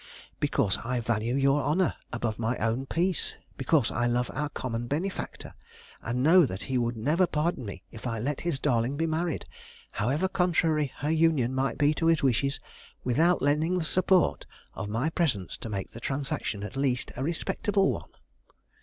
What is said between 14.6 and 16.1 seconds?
of my presence to make the